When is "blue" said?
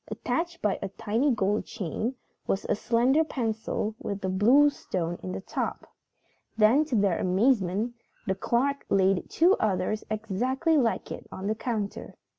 4.29-4.71